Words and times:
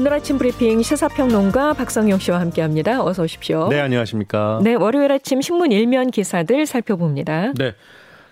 오늘 0.00 0.14
아침 0.14 0.38
브리핑 0.38 0.80
시사평론가 0.80 1.74
박성용 1.74 2.20
씨와 2.20 2.40
함께합니다. 2.40 3.04
어서 3.04 3.22
오십시오. 3.22 3.68
네, 3.68 3.80
안녕하십니까. 3.80 4.60
네, 4.64 4.72
월요일 4.72 5.12
아침 5.12 5.42
신문 5.42 5.72
일면 5.72 6.10
기사들 6.10 6.64
살펴봅니다. 6.64 7.52
네. 7.52 7.74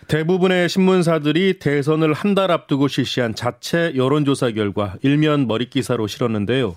대부분의 0.06 0.70
신문사들이 0.70 1.58
대선을 1.58 2.14
한 2.14 2.34
달 2.34 2.50
앞두고 2.50 2.88
실시한 2.88 3.34
자체 3.34 3.92
여론조사 3.94 4.52
결과 4.52 4.94
일면 5.02 5.46
머릿 5.46 5.68
기사로 5.68 6.06
실었는데요. 6.06 6.74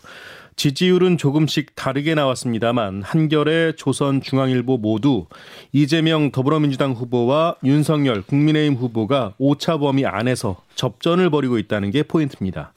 지지율은 0.57 1.17
조금씩 1.17 1.73
다르게 1.75 2.13
나왔습니다만 2.13 3.03
한결의 3.03 3.77
조선 3.77 4.21
중앙일보 4.21 4.77
모두 4.77 5.25
이재명 5.71 6.31
더불어민주당 6.31 6.91
후보와 6.91 7.55
윤석열 7.63 8.23
국민의힘 8.23 8.75
후보가 8.75 9.35
오차 9.37 9.77
범위 9.77 10.05
안에서 10.05 10.57
접전을 10.75 11.29
벌이고 11.29 11.59
있다는 11.59 11.91
게 11.91 12.03
포인트입니다. 12.03 12.73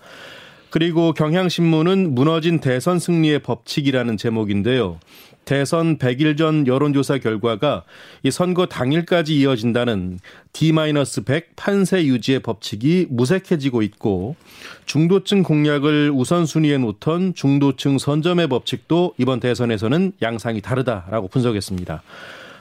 그리고 0.75 1.13
경향신문은 1.13 2.17
무너진 2.17 2.59
대선 2.59 2.99
승리의 2.99 3.45
법칙이라는 3.45 4.17
제목인데요. 4.17 4.99
대선 5.45 5.99
100일 5.99 6.37
전 6.37 6.67
여론조사 6.67 7.19
결과가 7.19 7.85
이 8.25 8.33
선거 8.33 8.67
당일까지 8.67 9.39
이어진다는 9.39 10.19
D-100 10.53 11.45
판세 11.55 12.05
유지의 12.05 12.41
법칙이 12.41 13.07
무색해지고 13.09 13.83
있고 13.83 14.35
중도층 14.85 15.45
공략을 15.45 16.11
우선순위에 16.13 16.79
놓던 16.79 17.35
중도층 17.37 17.99
선점의 17.99 18.49
법칙도 18.49 19.15
이번 19.19 19.39
대선에서는 19.39 20.15
양상이 20.23 20.61
다르다라고 20.61 21.29
분석했습니다. 21.29 22.03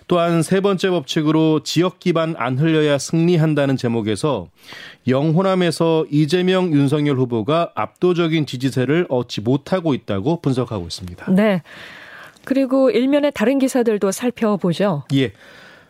또한 0.08 0.44
세 0.44 0.62
번째 0.62 0.90
법칙으로 0.90 1.62
지역 1.64 2.00
기반 2.00 2.36
안 2.38 2.58
흘려야 2.58 2.98
승리한다는 2.98 3.78
제목에서 3.78 4.48
영호남에서 5.08 6.06
이재명 6.12 6.74
윤석열 6.74 7.18
후보가 7.18 7.72
압도적인 7.76 8.46
지지세를 8.46 9.08
얻지 9.10 9.42
못하고 9.42 9.94
있다고 9.94 10.42
분석하고 10.42 10.86
있습니다. 10.86 11.32
네. 11.32 11.62
그리고 12.46 12.90
일면의 12.92 13.32
다른 13.34 13.60
기사들도 13.60 14.12
살펴보죠. 14.12 15.04
예. 15.14 15.32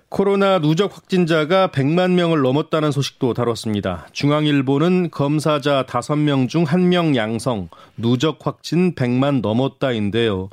코로나 0.10 0.60
누적 0.60 0.96
확진자가 0.96 1.70
100만 1.70 2.12
명을 2.12 2.42
넘었다는 2.42 2.92
소식도 2.92 3.34
다뤘습니다. 3.34 4.08
중앙일보는 4.12 5.10
검사자 5.10 5.88
5명 5.88 6.48
중 6.48 6.66
1명 6.66 7.16
양성, 7.16 7.70
누적 7.98 8.38
확진 8.46 8.94
100만 8.94 9.42
넘었다인데요. 9.42 10.50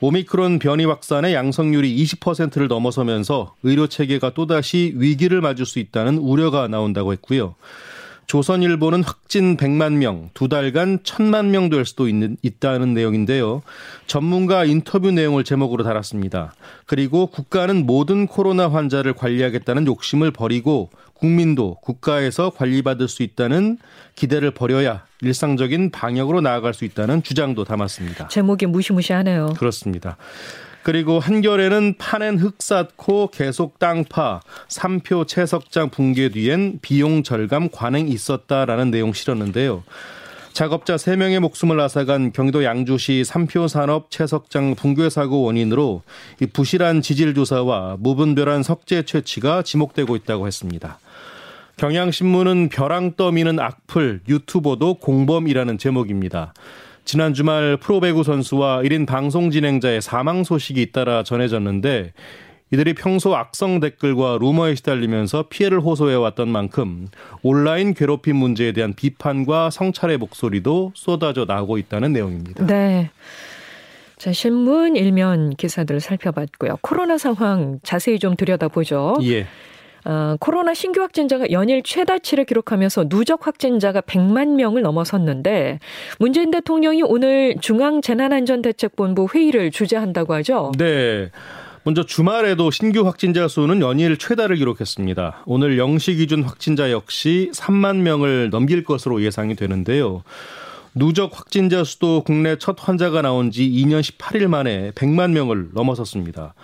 오미크론 0.00 0.60
변이 0.60 0.84
확산의 0.84 1.34
양성률이 1.34 2.04
20%를 2.04 2.68
넘어서면서 2.68 3.54
의료 3.64 3.88
체계가 3.88 4.30
또다시 4.30 4.92
위기를 4.96 5.40
맞을 5.40 5.66
수 5.66 5.80
있다는 5.80 6.18
우려가 6.18 6.68
나온다고 6.68 7.12
했고요. 7.12 7.56
조선일보는 8.28 9.02
확진 9.04 9.56
100만 9.56 9.94
명, 9.94 10.28
두 10.34 10.48
달간 10.48 10.98
1000만 10.98 11.46
명 11.46 11.70
될 11.70 11.86
수도 11.86 12.08
있는, 12.08 12.36
있다는 12.42 12.92
내용인데요. 12.92 13.62
전문가 14.06 14.66
인터뷰 14.66 15.10
내용을 15.10 15.44
제목으로 15.44 15.82
달았습니다. 15.82 16.52
그리고 16.84 17.26
국가는 17.26 17.86
모든 17.86 18.26
코로나 18.26 18.68
환자를 18.68 19.14
관리하겠다는 19.14 19.86
욕심을 19.86 20.30
버리고 20.30 20.90
국민도 21.14 21.78
국가에서 21.82 22.50
관리받을 22.50 23.08
수 23.08 23.22
있다는 23.22 23.78
기대를 24.14 24.50
버려야 24.52 25.07
일상적인 25.20 25.90
방역으로 25.90 26.40
나아갈 26.40 26.74
수 26.74 26.84
있다는 26.84 27.22
주장도 27.22 27.64
담았습니다. 27.64 28.28
제목이 28.28 28.66
무시무시하네요. 28.66 29.54
그렇습니다. 29.58 30.16
그리고 30.82 31.18
한겨레는 31.18 31.96
파낸 31.98 32.38
흙 32.38 32.62
쌓고 32.62 33.30
계속 33.30 33.78
땅파 33.78 34.40
3표 34.68 35.26
채석장 35.26 35.90
붕괴 35.90 36.30
뒤엔 36.30 36.78
비용 36.80 37.22
절감 37.22 37.68
관행이 37.70 38.10
있었다라는 38.10 38.90
내용 38.90 39.12
실었는데요. 39.12 39.82
작업자 40.54 40.96
3명의 40.96 41.40
목숨을 41.40 41.78
앗아간 41.78 42.32
경기도 42.32 42.64
양주시 42.64 43.22
3표 43.26 43.68
산업 43.68 44.10
채석장 44.10 44.74
붕괴 44.76 45.10
사고 45.10 45.42
원인으로 45.42 46.02
부실한 46.52 47.02
지질 47.02 47.34
조사와 47.34 47.96
무분별한 48.00 48.62
석재 48.62 49.02
채취가 49.02 49.62
지목되고 49.62 50.16
있다고 50.16 50.46
했습니다. 50.46 50.98
경향신문은 51.78 52.68
벼랑 52.70 53.14
떠미는 53.14 53.60
악플 53.60 54.20
유튜버도 54.28 54.94
공범이라는 54.94 55.78
제목입니다. 55.78 56.52
지난 57.04 57.32
주말 57.32 57.78
프로배구 57.78 58.24
선수와 58.24 58.82
1인 58.82 59.06
방송 59.06 59.50
진행자의 59.50 60.02
사망 60.02 60.44
소식이 60.44 60.82
잇따라 60.82 61.22
전해졌는데 61.22 62.12
이들이 62.70 62.94
평소 62.94 63.34
악성 63.34 63.80
댓글과 63.80 64.38
루머에 64.40 64.74
시달리면서 64.74 65.46
피해를 65.48 65.80
호소해왔던 65.80 66.48
만큼 66.48 67.06
온라인 67.42 67.94
괴롭힘 67.94 68.36
문제에 68.36 68.72
대한 68.72 68.92
비판과 68.92 69.70
성찰의 69.70 70.18
목소리도 70.18 70.92
쏟아져 70.94 71.46
나오고 71.46 71.78
있다는 71.78 72.12
내용입니다. 72.12 72.66
네. 72.66 73.10
자, 74.18 74.32
신문 74.32 74.96
일면 74.96 75.54
기사들을 75.54 76.00
살펴봤고요. 76.00 76.78
코로나 76.82 77.16
상황 77.16 77.78
자세히 77.84 78.18
좀 78.18 78.34
들여다보죠. 78.34 79.18
예. 79.22 79.46
어, 80.04 80.36
코로나 80.40 80.74
신규 80.74 81.00
확진자가 81.00 81.50
연일 81.50 81.82
최다치를 81.82 82.44
기록하면서 82.44 83.08
누적 83.08 83.46
확진자가 83.46 84.00
100만 84.00 84.54
명을 84.54 84.82
넘어섰는데 84.82 85.80
문재인 86.18 86.50
대통령이 86.50 87.02
오늘 87.02 87.56
중앙 87.60 88.00
재난안전대책본부 88.00 89.28
회의를 89.34 89.70
주재한다고 89.70 90.34
하죠. 90.34 90.72
네. 90.78 91.30
먼저 91.84 92.04
주말에도 92.04 92.70
신규 92.70 93.06
확진자 93.06 93.48
수는 93.48 93.80
연일 93.80 94.18
최다를 94.18 94.56
기록했습니다. 94.56 95.44
오늘 95.46 95.78
0시 95.78 96.18
기준 96.18 96.42
확진자 96.42 96.90
역시 96.90 97.50
3만 97.54 97.96
명을 98.02 98.50
넘길 98.50 98.84
것으로 98.84 99.22
예상이 99.22 99.56
되는데요. 99.56 100.22
누적 100.94 101.38
확진자 101.38 101.84
수도 101.84 102.22
국내 102.24 102.56
첫 102.58 102.76
환자가 102.78 103.22
나온 103.22 103.50
지 103.50 103.62
2년 103.70 104.00
18일 104.00 104.48
만에 104.48 104.90
100만 104.90 105.30
명을 105.30 105.68
넘어섰습니다. 105.72 106.54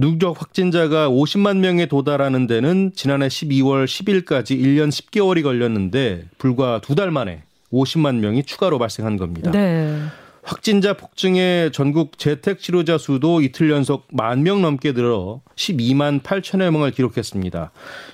누적 0.00 0.40
확진자가 0.40 1.08
50만 1.08 1.58
명에 1.58 1.86
도달하는 1.86 2.46
데는 2.46 2.92
지난해 2.94 3.28
12월 3.28 3.84
10일까지 3.86 4.58
1년 4.58 4.88
10개월이 4.90 5.42
걸렸는데 5.42 6.24
불과 6.38 6.80
두 6.80 6.94
달 6.94 7.10
만에 7.10 7.42
50만 7.72 8.16
명이 8.16 8.44
추가로 8.44 8.78
발생한 8.78 9.16
겁니다. 9.16 9.50
네. 9.50 9.94
확진자 10.42 10.94
폭증에 10.94 11.68
전국 11.74 12.16
재택 12.18 12.58
치료자 12.58 12.96
수도 12.96 13.42
이틀 13.42 13.70
연속 13.70 14.06
만 14.10 14.42
명 14.42 14.62
넘게 14.62 14.92
늘어 14.94 15.42
12만 15.56 16.22
8천여 16.22 16.70
명을 16.70 16.90
기록했습니다. 16.92 17.70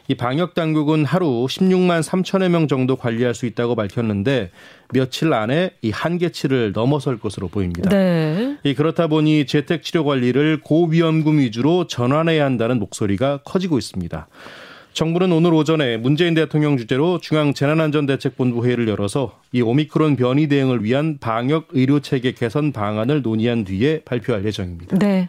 이 0.09 0.15
방역 0.17 0.55
당국은 0.55 1.05
하루 1.05 1.47
16만 1.49 2.03
3천여 2.03 2.49
명 2.49 2.67
정도 2.67 2.97
관리할 2.97 3.35
수 3.35 3.47
있다고 3.47 3.77
밝혔는데 3.77 4.51
며칠 4.95 5.33
안에 5.35 5.73
이 5.83 5.91
한계치를 5.91 6.73
넘어설 6.73 7.19
것으로 7.19 7.49
보입니다. 7.49 7.91
네. 7.91 8.57
이 8.63 8.75
그렇다 8.75 9.09
보니 9.09 9.45
재택 9.47 9.83
치료 9.83 10.05
관리를 10.05 10.61
고위험군 10.61 11.41
위주로 11.41 11.87
전환해야 11.87 12.45
한다는 12.45 12.79
목소리가 12.79 13.41
커지고 13.45 13.77
있습니다. 13.77 14.27
정부는 14.95 15.33
오늘 15.33 15.53
오전에 15.53 15.97
문재인 15.97 16.35
대통령 16.35 16.77
주재로 16.77 17.19
중앙 17.19 17.53
재난안전대책본부 17.53 18.65
회의를 18.65 18.87
열어서 18.87 19.41
이 19.51 19.61
오미크론 19.61 20.15
변이 20.15 20.47
대응을 20.47 20.85
위한 20.85 21.19
방역 21.19 21.69
의료 21.73 21.99
체계 21.99 22.31
개선 22.31 22.71
방안을 22.71 23.23
논의한 23.23 23.65
뒤에 23.65 24.03
발표할 24.05 24.45
예정입니다. 24.45 24.97
네. 24.99 25.29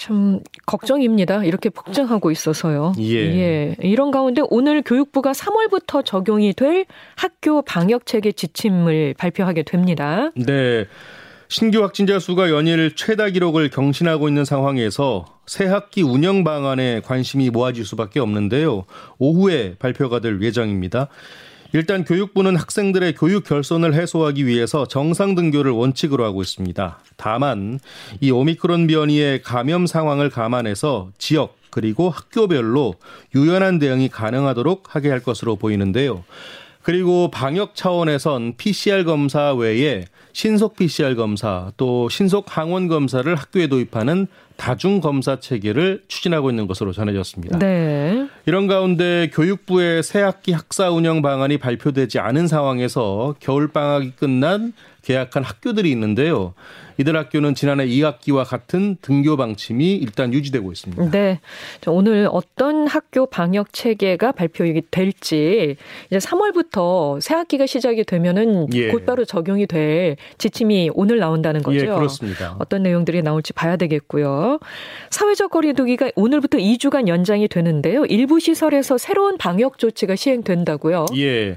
참 0.00 0.40
걱정입니다. 0.64 1.44
이렇게 1.44 1.68
폭증하고 1.68 2.30
있어서요. 2.30 2.94
예. 3.00 3.16
예. 3.16 3.76
이런 3.82 4.10
가운데 4.10 4.40
오늘 4.48 4.80
교육부가 4.80 5.32
3월부터 5.32 6.06
적용이 6.06 6.54
될 6.54 6.86
학교 7.16 7.60
방역 7.60 8.06
체계 8.06 8.32
지침을 8.32 9.14
발표하게 9.18 9.62
됩니다. 9.62 10.30
네. 10.36 10.86
신규 11.48 11.82
확진자 11.82 12.18
수가 12.18 12.48
연일 12.48 12.94
최다 12.94 13.28
기록을 13.28 13.68
경신하고 13.68 14.28
있는 14.28 14.46
상황에서 14.46 15.26
새 15.46 15.66
학기 15.66 16.00
운영 16.00 16.44
방안에 16.44 17.00
관심이 17.00 17.50
모아질 17.50 17.84
수밖에 17.84 18.20
없는데요. 18.20 18.84
오후에 19.18 19.74
발표가 19.78 20.20
될 20.20 20.40
예정입니다. 20.40 21.08
일단 21.72 22.04
교육부는 22.04 22.56
학생들의 22.56 23.14
교육 23.14 23.44
결손을 23.44 23.94
해소하기 23.94 24.46
위해서 24.46 24.86
정상 24.86 25.34
등교를 25.34 25.70
원칙으로 25.70 26.24
하고 26.24 26.42
있습니다. 26.42 26.98
다만 27.16 27.78
이 28.20 28.30
오미크론 28.30 28.88
변이의 28.88 29.42
감염 29.42 29.86
상황을 29.86 30.30
감안해서 30.30 31.10
지역 31.18 31.56
그리고 31.70 32.10
학교별로 32.10 32.94
유연한 33.34 33.78
대응이 33.78 34.08
가능하도록 34.08 34.94
하게 34.94 35.10
할 35.10 35.20
것으로 35.20 35.54
보이는데요. 35.56 36.24
그리고 36.82 37.30
방역 37.30 37.76
차원에선 37.76 38.54
PCR 38.56 39.04
검사 39.04 39.54
외에 39.54 40.06
신속 40.32 40.76
PCR 40.76 41.14
검사 41.16 41.72
또 41.76 42.08
신속 42.08 42.56
항원 42.56 42.88
검사를 42.88 43.34
학교에 43.34 43.66
도입하는 43.66 44.26
다중 44.56 45.00
검사 45.00 45.40
체계를 45.40 46.02
추진하고 46.06 46.50
있는 46.50 46.66
것으로 46.66 46.92
전해졌습니다. 46.92 47.58
네. 47.58 48.28
이런 48.44 48.66
가운데 48.66 49.30
교육부의 49.32 50.02
새 50.02 50.20
학기 50.20 50.52
학사 50.52 50.90
운영 50.90 51.22
방안이 51.22 51.56
발표되지 51.56 52.18
않은 52.18 52.46
상황에서 52.46 53.34
겨울 53.40 53.68
방학이 53.68 54.12
끝난 54.16 54.74
계약한 55.02 55.42
학교들이 55.42 55.90
있는데요. 55.90 56.54
이들 56.98 57.16
학교는 57.16 57.54
지난해 57.54 57.86
2학기와 57.86 58.46
같은 58.46 58.98
등교 59.00 59.38
방침이 59.38 59.94
일단 59.94 60.34
유지되고 60.34 60.70
있습니다. 60.70 61.10
네. 61.10 61.40
오늘 61.86 62.28
어떤 62.30 62.86
학교 62.86 63.24
방역 63.24 63.72
체계가 63.72 64.32
발표가 64.32 64.78
될지 64.90 65.76
이제 66.10 66.18
3월부터 66.18 67.20
새 67.22 67.34
학기가 67.34 67.64
시작이 67.64 68.04
되면은 68.04 68.74
예. 68.74 68.88
곧바로 68.88 69.24
적용이 69.24 69.66
될 69.66 70.16
지침이 70.36 70.90
오늘 70.92 71.18
나온다는 71.18 71.62
거죠. 71.62 71.78
예, 71.78 71.86
그렇습니다. 71.86 72.56
어떤 72.58 72.82
내용들이 72.82 73.22
나올지 73.22 73.54
봐야 73.54 73.76
되겠고요. 73.76 74.58
사회적 75.08 75.50
거리두기가 75.52 76.10
오늘부터 76.16 76.58
2주간 76.58 77.08
연장이 77.08 77.48
되는데요. 77.48 78.04
일부 78.04 78.38
시설에서 78.40 78.98
새로운 78.98 79.38
방역 79.38 79.78
조치가 79.78 80.16
시행된다고요. 80.16 81.06
예. 81.16 81.56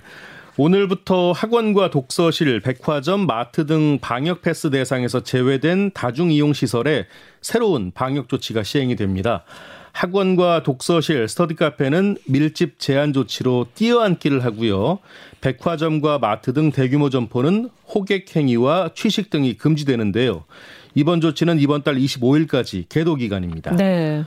오늘부터 0.55 1.31
학원과 1.31 1.89
독서실, 1.89 2.59
백화점, 2.59 3.25
마트 3.25 3.65
등 3.65 3.97
방역 3.99 4.43
패스 4.43 4.69
대상에서 4.69 5.21
제외된 5.21 5.91
다중 5.93 6.31
이용 6.31 6.53
시설에 6.53 7.07
새로운 7.41 7.91
방역 7.91 8.29
조치가 8.29 8.61
시행이 8.61 8.95
됩니다. 8.95 9.43
학원과 9.93 10.63
독서실, 10.63 11.27
스터디 11.27 11.55
카페는 11.55 12.17
밀집 12.27 12.79
제한 12.79 13.13
조치로 13.13 13.67
뛰어앉기를 13.73 14.43
하고요. 14.43 14.99
백화점과 15.41 16.19
마트 16.19 16.53
등 16.53 16.71
대규모 16.71 17.09
점포는 17.09 17.69
호객 17.87 18.35
행위와 18.35 18.91
취식 18.95 19.29
등이 19.31 19.57
금지되는데요. 19.57 20.45
이번 20.95 21.21
조치는 21.21 21.59
이번 21.59 21.81
달 21.81 21.95
25일까지 21.95 22.85
계도 22.89 23.15
기간입니다. 23.15 23.75
네. 23.75 24.23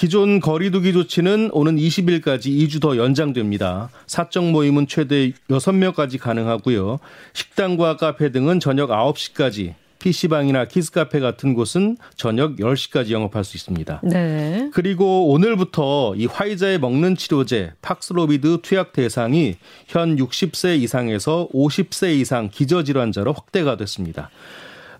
기존 0.00 0.40
거리두기 0.40 0.94
조치는 0.94 1.50
오는 1.52 1.76
20일까지 1.76 2.46
2주 2.46 2.80
더 2.80 2.96
연장됩니다. 2.96 3.90
사적 4.06 4.50
모임은 4.50 4.86
최대 4.86 5.32
6명까지 5.50 6.18
가능하고요. 6.18 7.00
식당과 7.34 7.98
카페 7.98 8.32
등은 8.32 8.60
저녁 8.60 8.88
9시까지 8.88 9.74
PC방이나 9.98 10.64
키스카페 10.64 11.20
같은 11.20 11.52
곳은 11.52 11.98
저녁 12.16 12.56
10시까지 12.56 13.10
영업할 13.10 13.44
수 13.44 13.58
있습니다. 13.58 14.00
네. 14.04 14.70
그리고 14.72 15.28
오늘부터 15.32 16.14
이 16.16 16.24
화이자의 16.24 16.78
먹는 16.78 17.16
치료제 17.16 17.74
팍스로비드 17.82 18.60
투약 18.62 18.94
대상이 18.94 19.56
현 19.86 20.16
60세 20.16 20.80
이상에서 20.80 21.46
50세 21.52 22.18
이상 22.18 22.48
기저질환자로 22.50 23.34
확대가 23.34 23.76
됐습니다. 23.76 24.30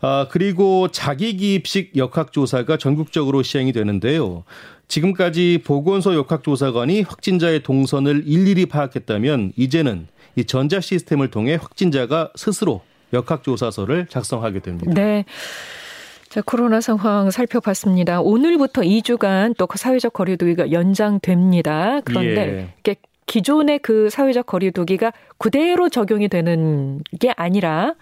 아, 0.02 0.26
그리고 0.30 0.88
자기 0.88 1.36
기입식 1.36 1.96
역학조사가 1.96 2.76
전국적으로 2.76 3.42
시행이 3.42 3.72
되는데요. 3.72 4.44
지금까지 4.90 5.62
보건소 5.64 6.14
역학조사관이 6.16 7.02
확진자의 7.02 7.62
동선을 7.62 8.24
일일이 8.26 8.66
파악했다면 8.66 9.52
이제는 9.56 10.08
이 10.34 10.44
전자 10.44 10.80
시스템을 10.80 11.30
통해 11.30 11.54
확진자가 11.54 12.32
스스로 12.34 12.82
역학조사서를 13.12 14.08
작성하게 14.08 14.60
됩니다. 14.60 14.92
네. 14.92 15.24
자, 16.28 16.42
코로나 16.42 16.80
상황 16.80 17.30
살펴봤습니다. 17.30 18.20
오늘부터 18.20 18.82
2주간 18.82 19.56
또그 19.56 19.78
사회적 19.78 20.12
거리두기가 20.12 20.72
연장됩니다. 20.72 22.00
그런데 22.04 22.72
예. 22.86 22.96
기존의 23.26 23.78
그 23.78 24.10
사회적 24.10 24.46
거리두기가 24.46 25.12
그대로 25.38 25.88
적용이 25.88 26.28
되는 26.28 27.00
게 27.20 27.32
아니라 27.36 27.94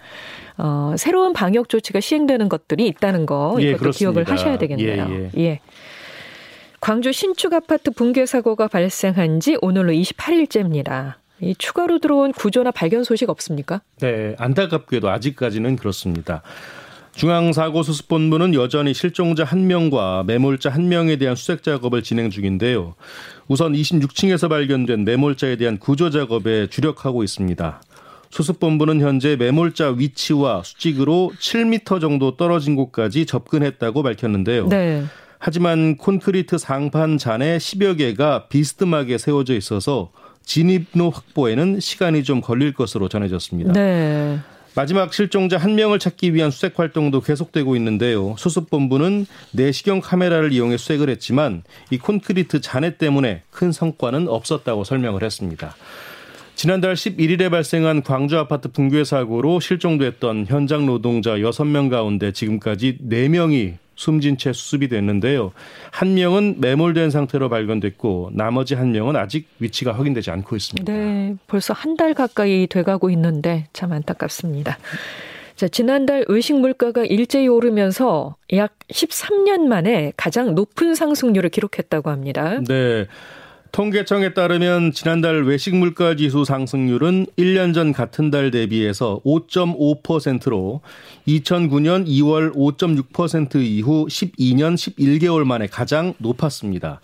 어, 0.56 0.94
새로운 0.96 1.34
방역 1.34 1.68
조치가 1.68 2.00
시행되는 2.00 2.48
것들이 2.48 2.86
있다는 2.86 3.26
거 3.26 3.56
예, 3.60 3.72
이것도 3.72 3.88
예, 3.88 3.90
기억을 3.90 4.24
하셔야 4.26 4.56
되겠네요. 4.56 5.06
예, 5.10 5.30
예. 5.36 5.44
예. 5.44 5.60
광주 6.80 7.12
신축 7.12 7.52
아파트 7.52 7.90
붕괴 7.90 8.24
사고가 8.24 8.68
발생한 8.68 9.40
지 9.40 9.56
오늘로 9.60 9.92
28일째입니다. 9.92 11.14
이 11.40 11.54
추가로 11.56 11.98
들어온 11.98 12.32
구조나 12.32 12.70
발견 12.70 13.04
소식 13.04 13.28
없습니까? 13.30 13.80
네, 14.00 14.34
안타깝게도 14.38 15.08
아직까지는 15.08 15.76
그렇습니다. 15.76 16.42
중앙사고수습본부는 17.14 18.54
여전히 18.54 18.94
실종자 18.94 19.44
1명과 19.44 20.24
매몰자 20.26 20.70
1명에 20.70 21.18
대한 21.18 21.34
수색 21.34 21.64
작업을 21.64 22.02
진행 22.02 22.30
중인데요. 22.30 22.94
우선 23.48 23.72
26층에서 23.72 24.48
발견된 24.48 25.04
매몰자에 25.04 25.56
대한 25.56 25.78
구조 25.78 26.10
작업에 26.10 26.68
주력하고 26.68 27.24
있습니다. 27.24 27.82
수습본부는 28.30 29.00
현재 29.00 29.34
매몰자 29.36 29.94
위치와 29.96 30.62
수직으로 30.62 31.32
7m 31.40 32.00
정도 32.00 32.36
떨어진 32.36 32.76
곳까지 32.76 33.26
접근했다고 33.26 34.02
밝혔는데요. 34.02 34.68
네. 34.68 35.02
하지만 35.38 35.96
콘크리트 35.96 36.58
상판 36.58 37.18
잔에 37.18 37.58
10여 37.58 37.98
개가 37.98 38.48
비스듬하게 38.48 39.18
세워져 39.18 39.54
있어서 39.54 40.10
진입로 40.44 41.10
확보에는 41.10 41.80
시간이 41.80 42.24
좀 42.24 42.40
걸릴 42.40 42.72
것으로 42.72 43.08
전해졌습니다. 43.08 43.72
네. 43.72 44.38
마지막 44.74 45.12
실종자 45.12 45.58
한 45.58 45.74
명을 45.74 45.98
찾기 45.98 46.34
위한 46.34 46.50
수색 46.50 46.78
활동도 46.78 47.20
계속되고 47.20 47.74
있는데요. 47.76 48.36
수습본부는 48.38 49.26
내시경 49.50 50.00
카메라를 50.00 50.52
이용해 50.52 50.76
수색을 50.76 51.10
했지만 51.10 51.64
이 51.90 51.98
콘크리트 51.98 52.60
잔해 52.60 52.96
때문에 52.96 53.42
큰 53.50 53.72
성과는 53.72 54.28
없었다고 54.28 54.84
설명을 54.84 55.24
했습니다. 55.24 55.74
지난달 56.54 56.94
11일에 56.94 57.50
발생한 57.50 58.02
광주 58.02 58.38
아파트 58.38 58.68
붕괴 58.70 59.04
사고로 59.04 59.60
실종됐던 59.60 60.46
현장 60.48 60.86
노동자 60.86 61.36
6명 61.36 61.90
가운데 61.90 62.32
지금까지 62.32 62.98
4명이 63.08 63.74
숨진 63.98 64.38
채 64.38 64.52
수습이 64.52 64.88
됐는데요. 64.88 65.50
한 65.90 66.14
명은 66.14 66.60
매몰된 66.60 67.10
상태로 67.10 67.48
발견됐고 67.48 68.30
나머지 68.32 68.76
한 68.76 68.92
명은 68.92 69.16
아직 69.16 69.48
위치가 69.58 69.92
확인되지 69.92 70.30
않고 70.30 70.54
있습니다. 70.54 70.90
네, 70.90 71.34
벌써 71.48 71.74
한 71.74 71.98
달 71.98 72.14
가까이 72.14 72.68
돼가고 72.68 73.10
있는데 73.10 73.66
참 73.72 73.90
안타깝습니다. 73.90 74.78
자, 75.56 75.66
지난달 75.66 76.24
외식 76.28 76.54
물가가 76.54 77.04
일제히 77.04 77.48
오르면서 77.48 78.36
약 78.52 78.78
13년 78.92 79.62
만에 79.62 80.12
가장 80.16 80.54
높은 80.54 80.94
상승률을 80.94 81.50
기록했다고 81.50 82.08
합니다. 82.10 82.60
네. 82.68 83.06
통계청에 83.72 84.34
따르면 84.34 84.92
지난달 84.92 85.44
외식 85.44 85.74
물가 85.76 86.16
지수 86.16 86.44
상승률은 86.44 87.26
1년 87.36 87.74
전 87.74 87.92
같은 87.92 88.30
달 88.30 88.50
대비해서 88.50 89.20
5.5%로 89.24 90.80
2009년 91.26 92.06
2월 92.06 92.54
5.6% 92.54 93.56
이후 93.62 94.06
12년 94.08 94.74
11개월 94.74 95.44
만에 95.44 95.66
가장 95.66 96.14
높았습니다. 96.18 97.00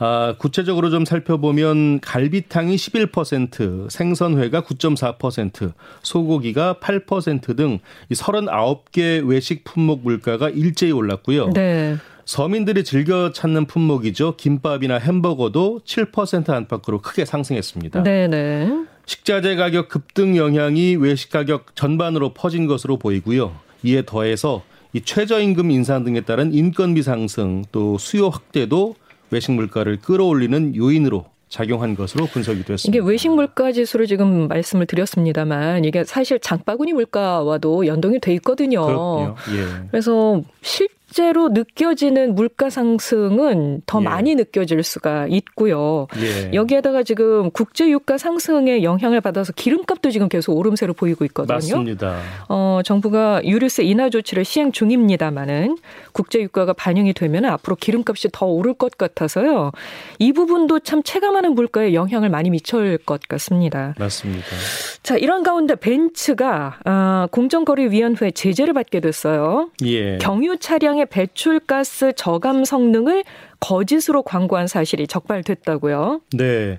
아, 0.00 0.36
구체적으로 0.38 0.90
좀 0.90 1.04
살펴보면 1.04 2.00
갈비탕이 2.00 2.76
11%, 2.76 3.90
생선회가 3.90 4.62
9.4%, 4.62 5.72
소고기가 6.02 6.76
8%등 6.80 7.80
39개 8.12 9.26
외식 9.28 9.64
품목 9.64 10.02
물가가 10.04 10.48
일제히 10.50 10.92
올랐고요. 10.92 11.50
네. 11.52 11.96
서민들이 12.28 12.84
즐겨 12.84 13.32
찾는 13.32 13.64
품목이죠. 13.64 14.36
김밥이나 14.36 14.98
햄버거도 14.98 15.80
7% 15.86 16.50
안팎으로 16.50 17.00
크게 17.00 17.24
상승했습니다. 17.24 18.02
네네. 18.02 18.84
식자재 19.06 19.56
가격 19.56 19.88
급등 19.88 20.36
영향이 20.36 20.96
외식 20.96 21.30
가격 21.30 21.74
전반으로 21.74 22.34
퍼진 22.34 22.66
것으로 22.66 22.98
보이고요. 22.98 23.56
이에 23.82 24.02
더해서 24.04 24.62
이 24.92 25.00
최저임금 25.00 25.70
인상 25.70 26.04
등에 26.04 26.20
따른 26.20 26.52
인건비 26.52 27.02
상승 27.02 27.64
또 27.72 27.96
수요 27.96 28.28
확대도 28.28 28.94
외식 29.30 29.52
물가를 29.52 29.96
끌어올리는 30.02 30.76
요인으로 30.76 31.24
작용한 31.48 31.96
것으로 31.96 32.26
분석이 32.26 32.62
됐습니다. 32.64 32.88
이게 32.88 32.98
외식 33.10 33.30
물가 33.30 33.72
지수를 33.72 34.06
지금 34.06 34.48
말씀을 34.48 34.84
드렸습니다만 34.84 35.86
이게 35.86 36.04
사실 36.04 36.38
장바구니 36.40 36.92
물가와도 36.92 37.86
연동이 37.86 38.20
돼 38.20 38.34
있거든요. 38.34 38.84
그렇군요. 38.84 39.34
예. 39.56 39.86
그래서 39.90 40.42
실 40.60 40.88
실제로 41.10 41.48
느껴지는 41.48 42.34
물가 42.34 42.68
상승은 42.68 43.80
더 43.86 44.00
예. 44.00 44.04
많이 44.04 44.34
느껴질 44.34 44.82
수가 44.82 45.26
있고요. 45.28 46.06
예. 46.20 46.50
여기에다가 46.52 47.02
지금 47.02 47.50
국제 47.50 47.88
유가 47.88 48.18
상승에 48.18 48.82
영향을 48.82 49.20
받아서 49.22 49.52
기름값도 49.54 50.10
지금 50.10 50.28
계속 50.28 50.56
오름세로 50.56 50.92
보이고 50.92 51.24
있거든요. 51.26 51.54
맞습니다. 51.54 52.20
어, 52.48 52.80
정부가 52.84 53.40
유류세 53.44 53.84
인하 53.84 54.10
조치를 54.10 54.44
시행 54.44 54.70
중입니다만은 54.70 55.78
국제 56.12 56.40
유가가 56.40 56.74
반영이 56.74 57.14
되면 57.14 57.46
앞으로 57.46 57.76
기름값이 57.76 58.28
더 58.32 58.46
오를 58.46 58.74
것 58.74 58.98
같아서요. 58.98 59.72
이 60.18 60.32
부분도 60.32 60.80
참 60.80 61.02
체감하는 61.02 61.54
물가에 61.54 61.94
영향을 61.94 62.28
많이 62.28 62.50
미칠 62.50 62.98
것 62.98 63.22
같습니다. 63.28 63.94
맞습니다. 63.98 64.46
자, 65.02 65.16
이런 65.16 65.42
가운데 65.42 65.74
벤츠가 65.74 66.78
아, 66.84 67.28
공정거래위원회 67.32 68.30
제재를 68.30 68.74
받게 68.74 69.00
됐어요. 69.00 69.70
예. 69.84 70.18
경유 70.18 70.58
차량 70.58 70.97
차량의 70.98 71.06
배출가스 71.06 72.12
저감 72.16 72.64
성능을 72.64 73.24
거짓으로 73.60 74.22
광고한 74.22 74.66
사실이 74.66 75.06
적발됐다고요. 75.06 76.20
네. 76.32 76.78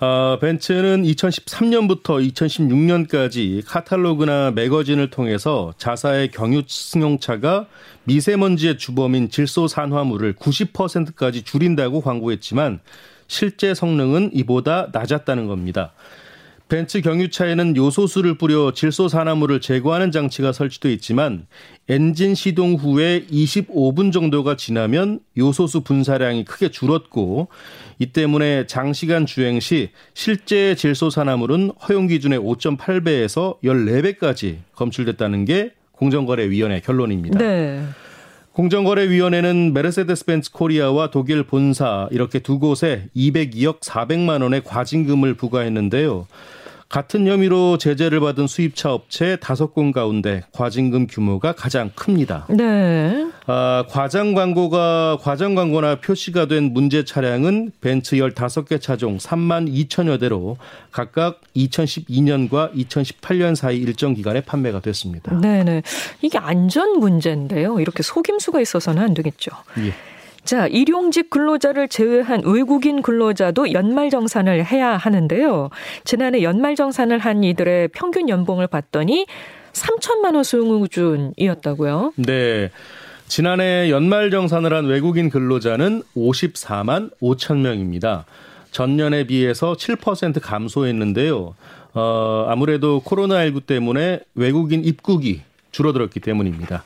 어, 0.00 0.38
벤츠는 0.40 1.02
2013년부터 1.04 2.20
2016년까지 2.32 3.62
카탈로그나 3.64 4.50
매거진을 4.50 5.08
통해서 5.08 5.72
자사의 5.78 6.28
경유 6.28 6.62
승용차가 6.66 7.66
미세먼지의 8.04 8.76
주범인 8.76 9.30
질소 9.30 9.66
산화물을 9.68 10.34
90%까지 10.34 11.42
줄인다고 11.42 12.02
광고했지만 12.02 12.80
실제 13.28 13.72
성능은 13.72 14.30
이보다 14.34 14.88
낮았다는 14.92 15.46
겁니다. 15.46 15.92
벤츠 16.74 17.02
경유차에는 17.02 17.76
요소수를 17.76 18.36
뿌려 18.36 18.72
질소 18.72 19.06
산화물을 19.06 19.60
제거하는 19.60 20.10
장치가 20.10 20.50
설치돼 20.50 20.92
있지만 20.94 21.46
엔진 21.88 22.34
시동 22.34 22.74
후에 22.74 23.26
25분 23.30 24.12
정도가 24.12 24.56
지나면 24.56 25.20
요소수 25.38 25.82
분사량이 25.82 26.44
크게 26.44 26.72
줄었고 26.72 27.46
이 28.00 28.06
때문에 28.06 28.66
장시간 28.66 29.24
주행 29.24 29.60
시 29.60 29.90
실제 30.14 30.74
질소 30.74 31.10
산화물은 31.10 31.70
허용 31.88 32.08
기준의 32.08 32.40
5.8배에서 32.40 33.62
14배까지 33.62 34.56
검출됐다는 34.74 35.44
게 35.44 35.74
공정거래위원회 35.92 36.80
결론입니다. 36.80 37.38
네. 37.38 37.84
공정거래위원회는 38.54 39.72
메르세데스 39.74 40.24
벤츠 40.24 40.50
코리아와 40.50 41.12
독일 41.12 41.44
본사 41.44 42.08
이렇게 42.10 42.40
두 42.40 42.58
곳에 42.58 43.06
202억 43.14 43.78
400만 43.78 44.42
원의 44.42 44.64
과징금을 44.64 45.34
부과했는데요. 45.34 46.26
같은 46.94 47.26
혐의로 47.26 47.76
제재를 47.76 48.20
받은 48.20 48.46
수입차 48.46 48.92
업체 48.92 49.34
다섯 49.40 49.74
곳 49.74 49.90
가운데 49.90 50.44
과징금 50.52 51.08
규모가 51.08 51.52
가장 51.52 51.90
큽니다. 51.96 52.46
네. 52.48 53.26
아, 53.48 53.84
과장 53.88 54.32
광고가 54.32 55.18
과장 55.20 55.56
광고나 55.56 55.96
표시가 55.96 56.46
된 56.46 56.72
문제 56.72 57.04
차량은 57.04 57.72
벤츠 57.80 58.14
15개 58.14 58.80
차종 58.80 59.18
3만 59.18 59.68
2천여 59.88 60.20
대로 60.20 60.56
각각 60.92 61.40
2012년과 61.56 62.72
2018년 62.72 63.56
사이 63.56 63.78
일정 63.78 64.14
기간에 64.14 64.40
판매가 64.42 64.78
됐습니다. 64.78 65.36
네 65.40 65.64
네. 65.64 65.82
이게 66.22 66.38
안전 66.38 67.00
문제인데요. 67.00 67.80
이렇게 67.80 68.04
속임수가 68.04 68.60
있어서는 68.60 69.02
안 69.02 69.14
되겠죠. 69.14 69.50
예. 69.78 70.13
자, 70.44 70.66
일용직 70.66 71.30
근로자를 71.30 71.88
제외한 71.88 72.42
외국인 72.44 73.00
근로자도 73.00 73.72
연말정산을 73.72 74.64
해야 74.66 74.96
하는데요. 74.96 75.70
지난해 76.04 76.42
연말정산을 76.42 77.18
한 77.18 77.42
이들의 77.42 77.88
평균 77.88 78.28
연봉을 78.28 78.66
봤더니 78.66 79.26
3천만 79.72 80.34
원 80.34 80.44
수준이었다고요. 80.44 82.12
네. 82.16 82.70
지난해 83.26 83.90
연말정산을 83.90 84.72
한 84.74 84.84
외국인 84.84 85.30
근로자는 85.30 86.02
54만 86.14 87.10
5천 87.20 87.58
명입니다. 87.58 88.26
전년에 88.70 89.24
비해서 89.24 89.72
7% 89.72 90.40
감소했는데요. 90.42 91.54
어, 91.94 92.46
아무래도 92.48 93.00
코로나19 93.04 93.66
때문에 93.66 94.20
외국인 94.34 94.84
입국이 94.84 95.40
줄어들었기 95.70 96.20
때문입니다. 96.20 96.84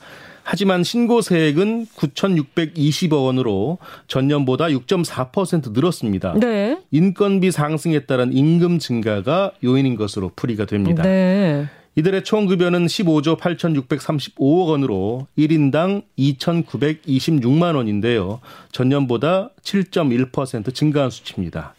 하지만 0.50 0.83
신고세액은 0.83 1.88
9,620억 1.95 3.26
원으로 3.26 3.76
전년보다 4.07 4.69
6.4% 4.69 5.75
늘었습니다. 5.75 6.37
네. 6.40 6.81
인건비 6.90 7.50
상승에 7.50 8.07
따른 8.07 8.33
임금 8.33 8.78
증가가 8.78 9.52
요인인 9.62 9.95
것으로 9.95 10.31
풀이가 10.35 10.64
됩니다. 10.64 11.02
네. 11.02 11.67
이들의 11.97 12.25
총 12.25 12.47
급여는 12.47 12.87
15조 12.87 13.38
8,635억 13.38 14.69
원으로 14.69 15.26
1인당 15.37 16.05
2,926만 16.19 17.76
원인데요. 17.76 18.40
전년보다 18.73 19.50
7.1% 19.62 20.75
증가한 20.75 21.11
수치입니다. 21.11 21.75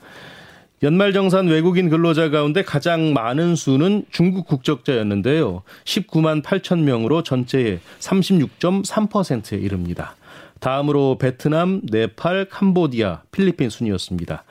연말정산 0.82 1.48
외국인 1.48 1.90
근로자 1.90 2.30
가운데 2.30 2.64
가장 2.64 3.14
많은 3.14 3.56
수는 3.56 4.06
중국 4.12 4.48
국적자였는데요. 4.48 5.64
19만 5.84 6.42
8천 6.42 6.80
명으로 6.80 7.24
전체의 7.24 7.80
36.3%에 8.00 9.58
이릅니다. 9.58 10.16
다음으로 10.62 11.18
베트남, 11.18 11.82
네팔, 11.92 12.46
캄보디아, 12.46 13.24
필리핀 13.32 13.70
순이었습니다. 13.70 14.44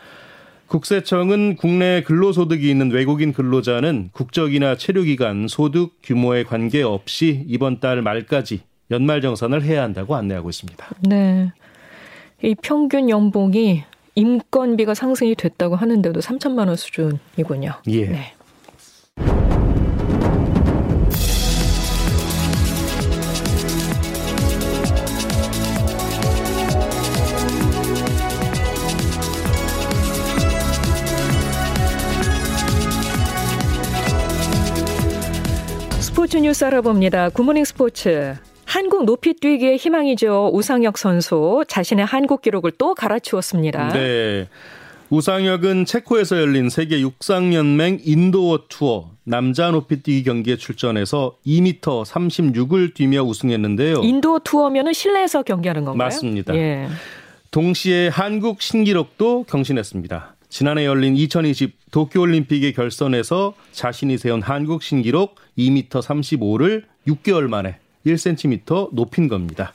국세청은 0.66 1.56
국내 1.56 2.02
근로소득이 2.02 2.68
있는 2.68 2.90
외국인 2.90 3.32
근로자는 3.32 4.10
국적이나 4.12 4.76
체류기간, 4.76 5.48
소득 5.48 5.94
규모에 6.02 6.44
관계없이 6.44 7.44
이번 7.46 7.80
달 7.80 8.02
말까지 8.02 8.60
연말정산을 8.90 9.62
해야 9.62 9.82
한다고 9.82 10.14
안내하고 10.14 10.50
있습니다. 10.50 10.86
네. 11.08 11.52
이 12.42 12.54
평균 12.60 13.08
연봉이 13.08 13.84
인건비가 14.14 14.94
상승이 14.94 15.34
됐다고 15.34 15.76
하는데도 15.76 16.20
3천만 16.20 16.68
원 16.68 16.76
수준이군요. 16.76 17.72
예. 17.88 18.06
네. 18.06 18.34
스포츠 36.00 36.36
뉴스 36.36 36.64
알아봅니다. 36.64 37.28
굿모닝 37.30 37.64
스포츠. 37.64 38.36
한국 38.68 39.06
높이 39.06 39.32
뛰기의 39.32 39.78
희망이죠. 39.78 40.50
우상혁 40.52 40.98
선수 40.98 41.64
자신의 41.68 42.04
한국 42.04 42.42
기록을 42.42 42.72
또 42.72 42.94
갈아치웠습니다. 42.94 43.94
네. 43.94 44.46
우상혁은 45.08 45.86
체코에서 45.86 46.38
열린 46.38 46.68
세계 46.68 47.00
육상연맹 47.00 48.00
indoor 48.04 48.64
투어 48.68 49.08
남자 49.24 49.70
높이뛰기 49.70 50.22
경기에 50.22 50.56
출전해서 50.56 51.36
2m 51.46 51.80
36을 51.80 52.92
뛰며 52.92 53.22
우승했는데요. 53.22 54.02
indoor 54.02 54.40
투어면은 54.44 54.92
실내에서 54.92 55.44
경기하는 55.44 55.86
건가요? 55.86 56.04
맞습니다. 56.04 56.54
예. 56.54 56.88
동시에 57.50 58.08
한국 58.08 58.60
신기록도 58.60 59.44
경신했습니다. 59.44 60.36
지난해 60.50 60.84
열린 60.84 61.16
2020 61.16 61.90
도쿄올림픽의 61.90 62.74
결선에서 62.74 63.54
자신이 63.72 64.18
세운 64.18 64.42
한국 64.42 64.82
신기록 64.82 65.36
2m 65.56 65.88
35를 65.88 66.82
6개월 67.06 67.48
만에 67.48 67.78
1cm 68.06 68.94
높인 68.94 69.28
겁니다. 69.28 69.72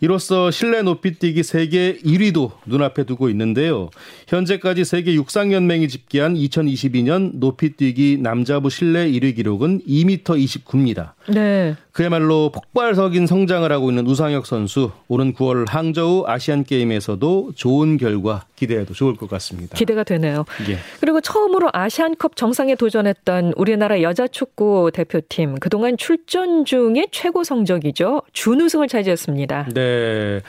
이로써 0.00 0.50
실내 0.50 0.82
높이뛰기 0.82 1.42
세계 1.42 1.96
1위도 1.96 2.52
눈앞에 2.66 3.04
두고 3.04 3.30
있는데요. 3.30 3.90
현재까지 4.28 4.84
세계 4.84 5.14
육상연맹이 5.14 5.88
집계한 5.88 6.34
2022년 6.34 7.36
높이뛰기 7.36 8.18
남자부 8.20 8.68
실내 8.68 9.10
1위 9.10 9.36
기록은 9.36 9.82
2m 9.86 10.22
29입니다. 10.24 11.15
네. 11.28 11.76
그야말로 11.92 12.50
폭발적인 12.50 13.26
성장을 13.26 13.70
하고 13.72 13.90
있는 13.90 14.06
우상혁 14.06 14.46
선수 14.46 14.90
오는 15.08 15.32
9월 15.34 15.68
항저우 15.68 16.24
아시안 16.26 16.64
게임에서도 16.64 17.52
좋은 17.54 17.96
결과 17.96 18.44
기대해도 18.56 18.94
좋을 18.94 19.16
것 19.16 19.28
같습니다. 19.30 19.76
기대가 19.76 20.04
되네요. 20.04 20.44
예. 20.68 20.78
그리고 21.00 21.20
처음으로 21.20 21.70
아시안컵 21.72 22.36
정상에 22.36 22.74
도전했던 22.74 23.54
우리나라 23.56 24.02
여자 24.02 24.26
축구 24.26 24.90
대표팀 24.92 25.58
그동안 25.58 25.96
출전 25.96 26.64
중에 26.64 27.06
최고 27.10 27.44
성적이죠. 27.44 28.22
준우승을 28.32 28.88
차지했습니다. 28.88 29.68
네. 29.74 30.42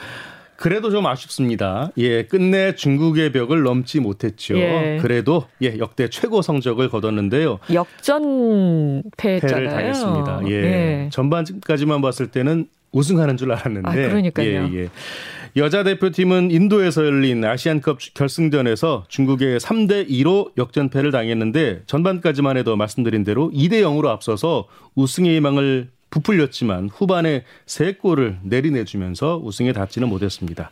그래도 0.58 0.90
좀 0.90 1.06
아쉽습니다. 1.06 1.92
예, 1.98 2.24
끝내 2.24 2.74
중국의 2.74 3.30
벽을 3.30 3.62
넘지 3.62 4.00
못했죠. 4.00 4.58
예. 4.58 4.98
그래도 5.00 5.44
예, 5.62 5.78
역대 5.78 6.10
최고 6.10 6.42
성적을 6.42 6.88
거뒀는데요. 6.88 7.60
역전 7.72 9.04
패했잖아요. 9.16 9.54
패를 9.54 9.68
당했습니다. 9.68 10.40
예. 10.48 10.50
예. 10.50 11.08
전반까지만 11.12 12.02
봤을 12.02 12.26
때는 12.26 12.66
우승하는 12.90 13.36
줄 13.36 13.52
알았는데. 13.52 13.88
아, 13.88 13.92
그러니까요. 13.92 14.68
예, 14.72 14.74
예. 14.74 14.88
여자 15.56 15.84
대표팀은 15.84 16.50
인도에서 16.50 17.06
열린 17.06 17.44
아시안컵 17.44 17.98
결승전에서 18.14 19.04
중국의 19.06 19.60
3대 19.60 20.10
2로 20.10 20.50
역전패를 20.58 21.12
당했는데 21.12 21.82
전반까지만 21.86 22.56
해도 22.56 22.76
말씀드린 22.76 23.22
대로 23.22 23.50
2대 23.54 23.82
0으로 23.82 24.08
앞서서 24.08 24.66
우승의 24.96 25.36
희망을 25.36 25.90
부풀렸지만 26.10 26.88
후반에 26.92 27.44
3골을 27.66 28.38
내리내주면서 28.42 29.40
우승에 29.42 29.72
닿지는 29.72 30.08
못했습니다. 30.08 30.70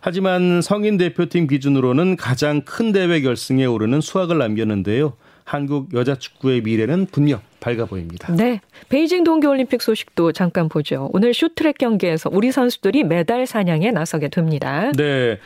하지만 0.00 0.62
성인 0.62 0.96
대표팀 0.96 1.46
기준으로는 1.46 2.16
가장 2.16 2.62
큰 2.62 2.92
대회 2.92 3.20
결승에 3.20 3.64
오르는 3.64 4.00
수확을 4.00 4.38
남겼는데요. 4.38 5.14
한국 5.44 5.94
여자 5.94 6.16
축구의 6.16 6.62
미래는 6.62 7.06
분명 7.06 7.40
밝아 7.60 7.84
보입니다. 7.84 8.32
네. 8.34 8.60
베이징 8.88 9.24
동계올림픽 9.24 9.80
소식도 9.82 10.32
잠깐 10.32 10.68
보죠. 10.68 11.08
오늘 11.12 11.34
쇼트랙 11.34 11.78
경기에서 11.78 12.30
우리 12.32 12.50
선수들이 12.50 13.04
메달 13.04 13.46
사냥에 13.46 13.90
나서게 13.90 14.28
됩니다. 14.28 14.90
네. 14.96 15.38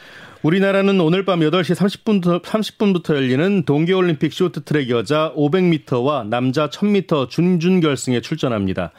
우리나라는 0.47 1.01
오늘 1.01 1.25
밤 1.25 1.41
8시 1.41 1.75
30분부터, 1.75 2.41
30분부터 2.41 3.17
열리는 3.17 3.65
동계올림픽 3.65 4.33
쇼트트랙 4.33 4.91
여자 4.91 5.33
500m와 5.35 6.29
남자 6.29 6.71
1000m 6.71 7.29
준준결승에 7.29 8.21
출전합니다. 8.21 8.93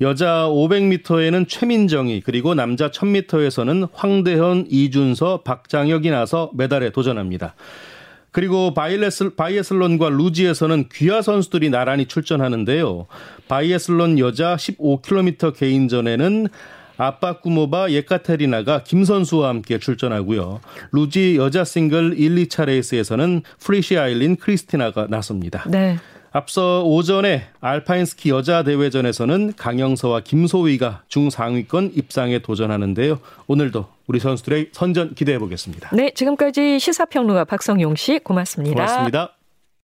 여자 0.00 0.46
500m에는 0.48 1.46
최민정이 1.46 2.22
그리고 2.22 2.54
남자 2.54 2.90
1000m에서는 2.90 3.90
황대헌, 3.92 4.68
이준서, 4.70 5.42
박장혁이 5.42 6.08
나서 6.08 6.50
메달에 6.54 6.88
도전합니다. 6.92 7.56
그리고 8.30 8.72
바이레슬, 8.72 9.36
바이애슬론과 9.36 10.08
루지에서는 10.08 10.88
귀화 10.94 11.20
선수들이 11.20 11.68
나란히 11.68 12.06
출전하는데요. 12.06 13.06
바이애슬론 13.48 14.18
여자 14.18 14.56
15km 14.56 15.58
개인전에는 15.58 16.48
압바꾸모바 16.96 17.90
예카테리나가 17.90 18.82
김선수와 18.82 19.48
함께 19.48 19.78
출전하고요. 19.78 20.60
루지 20.92 21.36
여자 21.36 21.64
싱글 21.64 22.18
1, 22.18 22.34
2차 22.46 22.66
레이스에서는 22.66 23.42
프리쉐 23.58 23.98
아일린 23.98 24.36
크리스티나가 24.36 25.06
나섭니다. 25.08 25.64
네. 25.68 25.98
앞서 26.32 26.82
오전에 26.84 27.44
알파인 27.60 28.04
스키 28.04 28.28
여자 28.28 28.62
대회전에서는 28.62 29.54
강영서와 29.56 30.20
김소희가 30.20 31.02
중상위권 31.08 31.92
입상에 31.94 32.40
도전하는데요. 32.40 33.20
오늘도 33.46 33.86
우리 34.06 34.20
선수들의 34.20 34.68
선전 34.72 35.14
기대해 35.14 35.38
보겠습니다. 35.38 35.90
네, 35.94 36.10
지금까지 36.14 36.78
시사평론가 36.78 37.44
박성용 37.44 37.96
씨 37.96 38.18
고맙습니다. 38.18 38.74
고맙습니다. 38.74 39.35